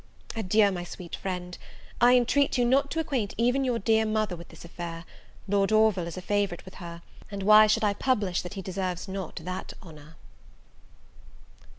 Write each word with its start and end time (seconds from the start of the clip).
Adieu, 0.35 0.71
my 0.71 0.83
sweet 0.83 1.15
friend. 1.15 1.59
I 2.01 2.13
intreat 2.15 2.57
you 2.57 2.65
not 2.65 2.89
to 2.89 2.99
acquaint 2.99 3.35
even 3.37 3.63
your 3.63 3.77
dear 3.77 4.03
mother 4.03 4.35
with 4.35 4.47
this 4.49 4.65
affair; 4.65 5.05
Lord 5.47 5.71
Orville 5.71 6.07
is 6.07 6.17
a 6.17 6.23
favourite 6.23 6.65
with 6.65 6.73
her, 6.81 7.03
and 7.29 7.43
why 7.43 7.67
should 7.67 7.83
I 7.83 7.93
publish 7.93 8.41
that 8.41 8.55
he 8.55 8.63
deserves 8.63 9.07
not 9.07 9.35
that 9.43 9.73
honour? 9.83 10.15